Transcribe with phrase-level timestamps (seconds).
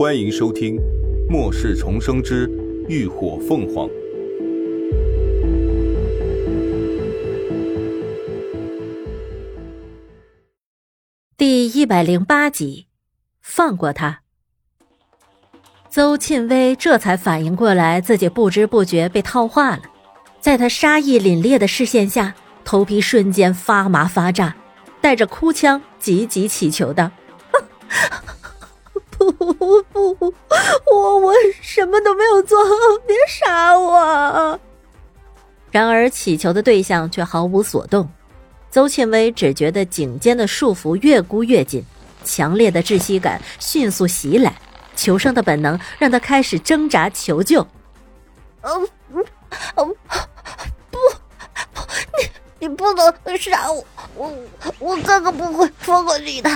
[0.00, 0.76] 欢迎收听
[1.28, 2.48] 《末世重生之
[2.88, 3.86] 浴火凤凰》
[11.36, 12.86] 第一百零八集。
[13.42, 14.22] 放过他。
[15.90, 19.82] 邹庆威这才反应过来，自己不知不觉被套话了。
[20.40, 24.56] 在他杀意凛冽的视线下，头皮瞬间发麻发炸，
[25.02, 27.10] 带着哭腔，急急乞求道。
[29.20, 29.30] 不
[30.18, 32.58] 我我什么都没有做，
[33.06, 34.58] 别杀我！
[35.70, 38.10] 然而乞求的对象却毫无所动。
[38.70, 41.84] 邹庆威只觉得颈间的束缚越箍越紧，
[42.24, 44.54] 强烈的窒息感迅速袭来，
[44.94, 47.66] 求生的本能让他开始挣扎求救。
[48.62, 49.24] 嗯嗯
[49.76, 49.96] 嗯，
[50.90, 50.98] 不，
[52.18, 52.30] 你
[52.60, 54.32] 你不能杀我，我
[54.78, 56.48] 我哥哥不会放过你的，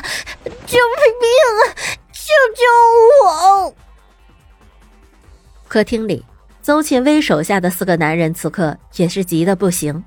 [0.66, 1.74] 救命啊！
[2.12, 2.62] 救救
[3.24, 3.28] 我！
[5.74, 6.24] 客厅里，
[6.62, 10.04] 邹庆威手下的四个男人此刻也是急得不行，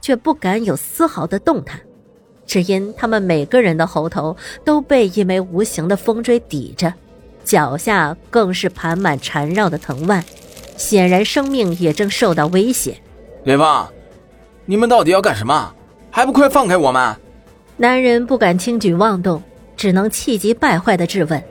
[0.00, 1.80] 却不敢有丝毫的动弹，
[2.46, 6.94] 只因他们每个人的喉头都被一枚无形的风锥抵着，
[7.42, 10.24] 脚下更是盘满缠绕的藤蔓，
[10.76, 12.96] 显然生命也正受到威胁。
[13.42, 13.88] 连峰，
[14.64, 15.74] 你们到底要干什么？
[16.12, 17.16] 还不快放开我们！
[17.76, 19.42] 男人不敢轻举妄动。
[19.76, 21.42] 只能气急败坏的质问，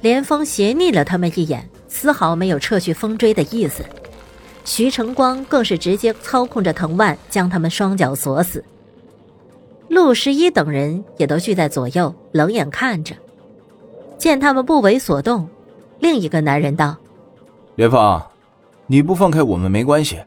[0.00, 3.84] 连峰斜睨了他们一眼，丝毫没有撤去风锥的意思。
[4.64, 8.64] 徐成光更是直接操控着藤蔓将他们双脚锁死。
[9.88, 13.14] 陆十一等人也都聚在左右，冷眼看着。
[14.18, 15.48] 见他们不为所动，
[16.00, 16.96] 另一个男人道
[17.76, 18.20] ：“连峰，
[18.86, 20.18] 你不放开我们没关系，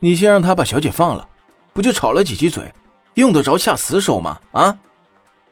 [0.00, 1.26] 你先让他把小姐放了，
[1.72, 2.70] 不就吵了几句嘴，
[3.14, 4.38] 用得着下死手吗？
[4.52, 4.78] 啊？”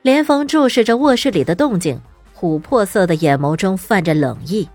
[0.02, 1.98] 连峰注视着卧室里的动静，
[2.38, 4.68] 琥珀色的眼眸中泛着冷意。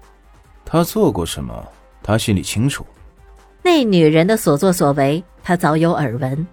[0.70, 1.66] 他做过什么，
[2.04, 2.86] 他心里清楚。
[3.64, 6.46] 那女人的所作所为，他早有耳闻。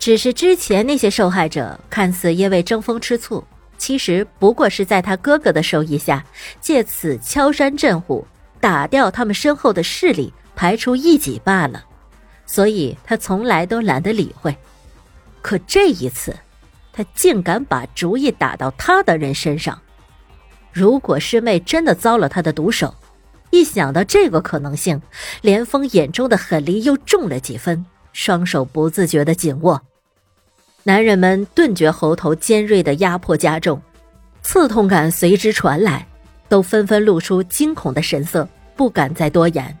[0.00, 3.42] 只是之前那些受害者看似因为争风吃醋，
[3.78, 6.24] 其实不过是在他哥哥的授意下，
[6.60, 8.26] 借此敲山震虎，
[8.60, 11.84] 打掉他们身后的势力，排除异己罢了。
[12.44, 14.54] 所以他从来都懒得理会。
[15.40, 16.34] 可这一次。
[16.98, 19.78] 他竟敢把主意打到他的人身上，
[20.72, 22.94] 如果师妹真的遭了他的毒手，
[23.50, 25.00] 一想到这个可能性，
[25.40, 29.80] 连峰眼中的狠戾又重了几分，双手不自觉的紧握。
[30.82, 33.80] 男人们顿觉喉头尖锐的压迫加重，
[34.42, 36.06] 刺痛感随之传来，
[36.48, 39.76] 都纷纷露出惊恐的神色，不敢再多言。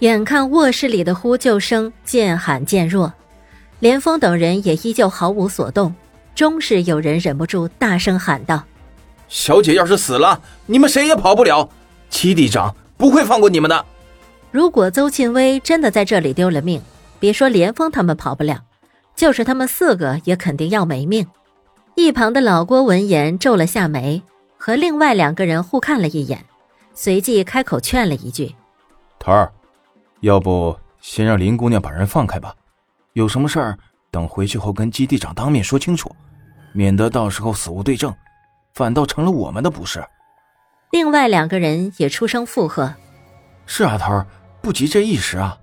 [0.00, 3.12] 眼看卧室里的呼救声渐喊渐弱，
[3.80, 5.94] 连峰等人也依旧毫无所动。
[6.34, 8.62] 终是有人忍不住大声喊道
[9.26, 11.70] ：“小姐要是死了，你们谁也跑不了。
[12.16, 13.84] 七弟长不会放过你们的。
[14.50, 16.80] 如果邹庆威真的在这里丢了命，
[17.20, 18.58] 别说连峰他们跑不了，
[19.14, 21.26] 就是他们四个也肯定要没命。”
[21.94, 24.22] 一旁的老郭闻言皱了下眉，
[24.56, 26.42] 和另外两个人互看了一眼，
[26.94, 28.54] 随即开口劝了一句
[29.20, 29.52] ：“头儿，
[30.20, 32.54] 要不先让林姑娘把人放开吧，
[33.12, 33.78] 有什么事儿
[34.10, 36.10] 等回去后跟基地长当面说清楚。”
[36.72, 38.10] 免得到时候死无对证，
[38.72, 40.02] 反倒成了我们的不是。
[40.96, 42.94] 另外两个人也出声附和
[43.68, 44.26] ：“是啊，头儿，
[44.62, 45.58] 不急这一时啊。”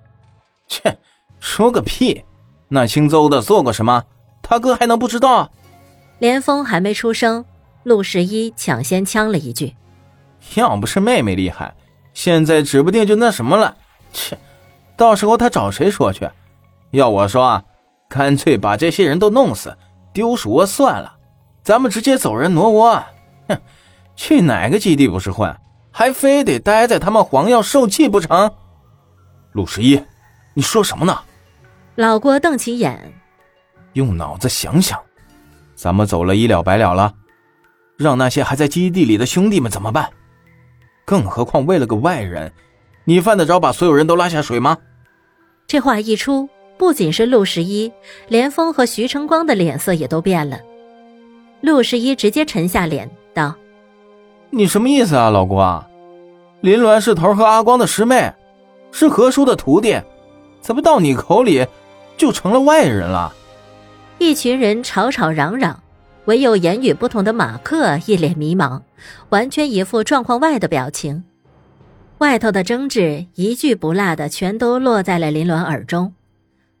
[0.70, 0.96] 切，
[1.40, 2.24] 说个屁！
[2.68, 4.04] 那姓邹的做过什么？
[4.42, 5.50] 他哥还能不知道？
[6.20, 7.44] 连峰还没出声，
[7.82, 9.74] 陆十一抢先呛了一句
[10.54, 11.74] ：“要不是妹妹厉害，
[12.12, 13.76] 现在指不定就那什么了。
[14.12, 14.38] 切，
[14.96, 16.30] 到时候他找谁说去？
[16.92, 17.64] 要我说啊，
[18.08, 19.76] 干脆把这些人都弄死。”
[20.14, 21.16] 丢鼠窝算了，
[21.64, 23.02] 咱们直接走人挪窝。
[23.48, 23.58] 哼，
[24.16, 25.54] 去哪个基地不是混，
[25.90, 28.52] 还非得待在他们黄药受气不成？
[29.52, 30.00] 陆十一，
[30.54, 31.18] 你说什么呢？
[31.96, 33.12] 老郭瞪起眼，
[33.92, 35.00] 用脑子想想，
[35.74, 37.14] 咱们走了一了百了了，
[37.96, 40.10] 让那些还在基地里的兄弟们怎么办？
[41.04, 42.52] 更何况为了个外人，
[43.04, 44.78] 你犯得着把所有人都拉下水吗？
[45.66, 46.48] 这话一出。
[46.76, 47.90] 不仅是陆十一，
[48.26, 50.58] 连峰和徐成光的脸色也都变了。
[51.60, 53.54] 陆十一直接沉下脸道
[54.56, 55.84] ：“你什么意思啊，老郭？
[56.60, 58.32] 林鸾是头儿和阿光的师妹，
[58.92, 60.00] 是何叔的徒弟，
[60.60, 61.66] 怎么到你口里
[62.16, 63.34] 就成了外人了？”
[64.18, 65.82] 一群人吵吵嚷嚷，
[66.26, 68.80] 唯有言语不同的马克一脸迷茫，
[69.30, 71.24] 完全一副状况外的表情。
[72.18, 76.14] 外头的争执一句不落的全都落在了林鸾耳中。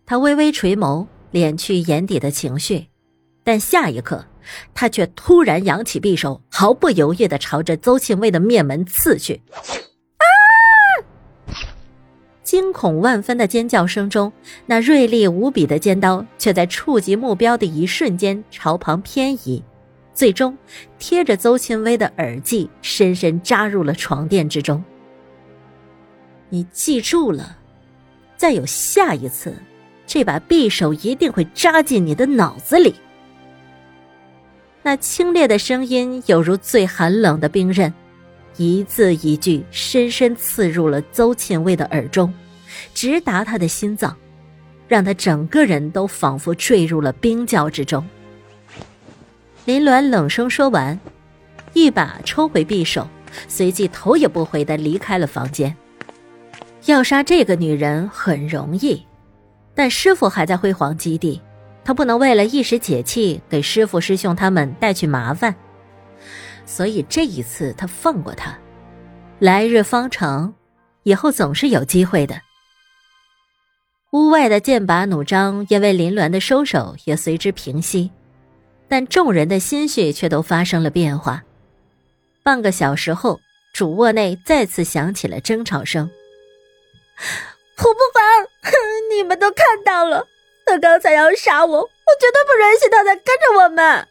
[0.06, 2.86] 他微微垂眸，敛去眼底的情绪，
[3.42, 4.24] 但下一刻，
[4.74, 9.40] 他却突然扬起匕首，毫不犹豫的朝着邹庆威的面门刺去。
[10.16, 10.24] 啊！
[12.42, 14.32] 惊恐万分的尖叫声中，
[14.66, 19.62] 那锐利无比的尖刀却在触及目标的一瞬间朝旁偏移，
[20.12, 20.56] 最终
[20.98, 24.84] 贴着邹庆威的耳际，深深扎入了床垫之中。
[26.50, 27.56] 你记住了，
[28.36, 29.54] 再有下一次。
[30.06, 32.94] 这把匕首一定会扎进你的脑子里。
[34.86, 37.90] 那清冽的声音犹如最寒冷的冰刃，
[38.58, 42.32] 一字一句深深刺入了邹庆卫的耳中，
[42.92, 44.14] 直达他的心脏，
[44.86, 48.06] 让他整个人都仿佛坠入了冰窖之中。
[49.64, 51.00] 林鸾冷声说完，
[51.72, 53.08] 一把抽回匕首，
[53.48, 55.74] 随即头也不回的离开了房间。
[56.84, 59.02] 要杀这个女人很容易。
[59.74, 61.40] 但师傅还在辉煌基地，
[61.84, 65.54] 他不能为了一时解气给师傅师兄他们带去麻烦，
[66.64, 68.56] 所以这一次他放过他。
[69.38, 70.54] 来日方长，
[71.02, 72.40] 以后总是有机会的。
[74.12, 78.10] 屋外的剑拔弩张，因为林鸾的收手也随之平息，
[78.88, 81.42] 但众人的心绪却都发生了变化。
[82.42, 83.40] 半个小时后，
[83.74, 86.08] 主卧内再次响起了争吵声。
[87.76, 88.24] 我不管，
[89.10, 90.26] 你们都看到了，
[90.66, 91.88] 他刚才要杀我，我
[92.20, 94.08] 绝对不允许他再跟着我们。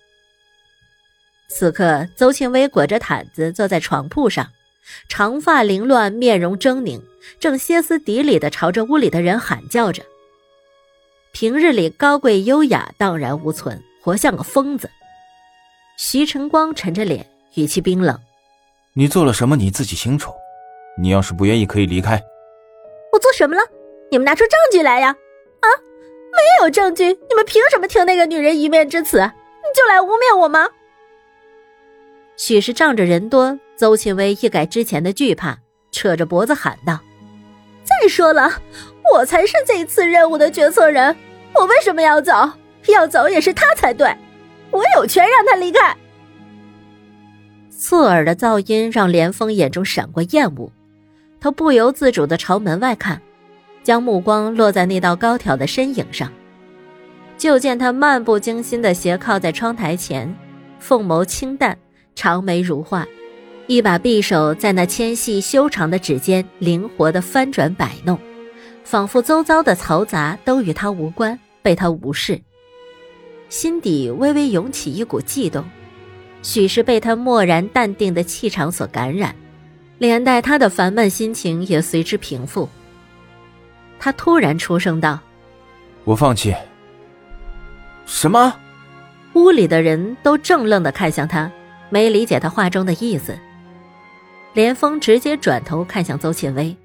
[1.49, 4.51] 此刻，邹庆威裹着毯子坐在床铺上，
[5.07, 7.01] 长发凌乱，面容狰狞，
[7.39, 10.03] 正歇斯底里的朝着屋里的人喊叫着。
[11.31, 14.89] 平日里高贵优雅，荡然无存，活像个疯子。
[15.97, 18.19] 徐晨光沉着脸，语气冰冷
[18.93, 20.31] ：“你做了什么，你自己清楚。
[20.99, 22.21] 你要是不愿意，可以离开。”
[23.13, 23.61] 我做什么了？
[24.09, 25.09] 你们拿出证据来呀！
[25.09, 25.67] 啊，
[26.33, 29.19] 没有证据，你们凭什么听那个女人一面之词？
[29.19, 30.67] 你就来污蔑我吗？
[32.35, 35.57] 许是仗着人多，邹庆威一改之前的惧怕，
[35.91, 36.99] 扯着脖子喊道
[37.85, 38.61] ：“再说了，
[39.13, 41.15] 我才是这次任务的决策人，
[41.53, 42.33] 我为什么要走？
[42.87, 44.13] 要走也是他才对，
[44.71, 45.95] 我有权让他离开。”
[47.69, 50.71] 刺耳的噪音让连峰眼中闪过厌恶。
[51.39, 53.21] 他不由自主的朝门外看，
[53.83, 56.31] 将目光落在那道高挑的身影上，
[57.37, 60.33] 就见他漫不经心的斜靠在窗台前，
[60.79, 61.77] 凤眸清淡，
[62.15, 63.05] 长眉如画，
[63.67, 68.17] 一把匕首在那纤细修长的指尖灵活地翻转摆弄，
[68.83, 72.41] 仿佛周遭的嘈杂都与他无关，被他无视。
[73.49, 75.63] 心底微微涌起一股悸动，
[76.41, 79.35] 许是被他漠然淡定的气场所感染。
[79.99, 82.67] 连带他的烦闷心情也随之平复。
[84.03, 85.17] 他突然出声道
[86.03, 86.53] ：“我放弃。”
[88.05, 88.53] 什么？
[89.35, 91.49] 屋里的人都怔愣的看向他，
[91.89, 93.39] 没理解他话中的意思。
[94.51, 96.75] 连峰直接转头看向邹庆威，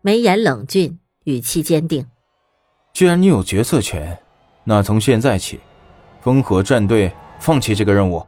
[0.00, 2.04] 眉眼冷峻，语气坚定
[2.92, 4.18] ：“既然你有决策权，
[4.64, 5.60] 那从现在起，
[6.20, 8.26] 风火战队放弃这个任务。”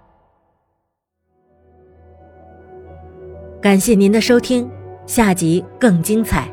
[3.60, 4.70] 感谢您的收听，
[5.04, 6.48] 下集更精彩。